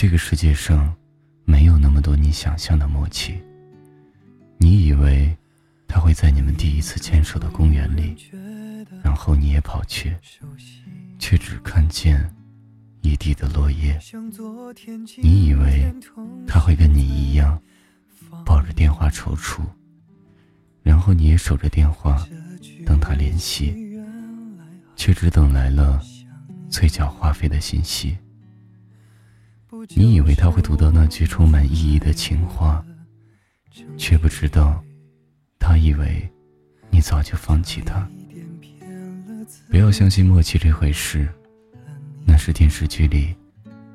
[0.00, 0.96] 这个世界上
[1.44, 3.38] 没有那么多你想象的默契。
[4.56, 5.36] 你以为
[5.86, 8.16] 他会在你们第一次牵手的公园里，
[9.04, 10.16] 然后你也跑去，
[11.18, 12.34] 却只看见
[13.02, 14.00] 一地的落叶。
[15.22, 15.94] 你以为
[16.48, 17.60] 他会跟你一样，
[18.42, 19.60] 抱着电话踌躇，
[20.82, 22.26] 然后你也守着电话
[22.86, 23.76] 等他联系，
[24.96, 26.00] 却只等来了
[26.70, 28.16] 嘴角花费的信息。
[29.94, 32.84] 你以为他会读到那句充满意义的情话，
[33.96, 34.82] 却不知道，
[35.58, 36.28] 他以为
[36.90, 38.08] 你早就放弃他。
[39.70, 41.28] 不要相信默契这回事，
[42.26, 43.34] 那是电视剧里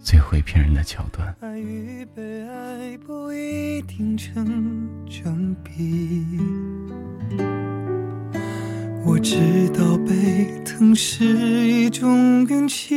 [0.00, 1.36] 最会骗人的桥段。
[1.40, 6.26] 爱与被爱不一定成正比，
[9.04, 12.96] 我知道被疼是一种运气。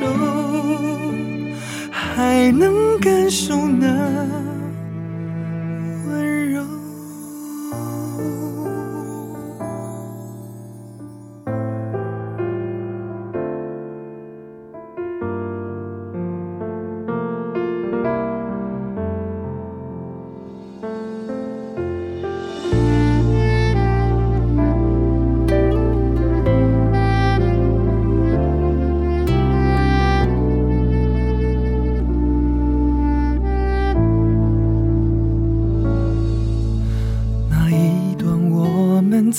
[0.00, 0.30] 手。
[1.90, 4.19] 还能感受那。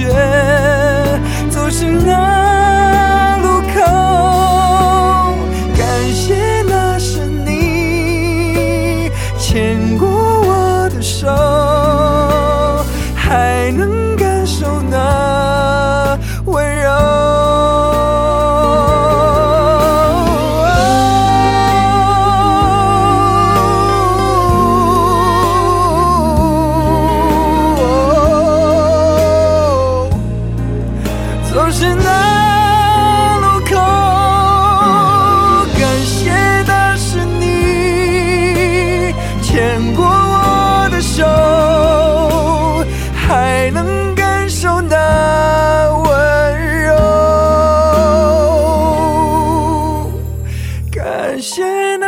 [0.00, 0.08] 雪，
[1.50, 2.29] 总是那。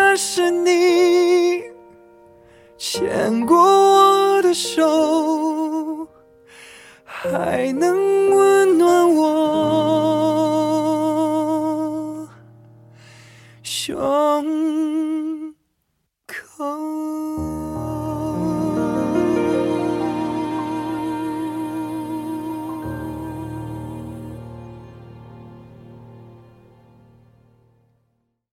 [0.04, 1.62] 那是你
[2.76, 6.06] 牵过我的手
[7.04, 9.81] 还能温暖我。